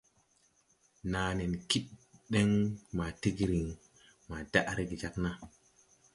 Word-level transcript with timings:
Naa 1.15 1.31
nen 1.39 1.53
kid 1.73 1.87
den 2.33 2.51
maa 2.97 3.11
tigrin 3.21 3.67
maa 4.29 4.41
daʼ 4.53 4.67
rege 4.77 4.95
jāg 5.01 5.15
naa. 5.23 5.37